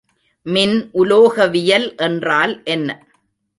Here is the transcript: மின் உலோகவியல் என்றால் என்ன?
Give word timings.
மின் 0.45 0.73
உலோகவியல் 0.93 1.87
என்றால் 1.97 2.61
என்ன? 2.63 2.89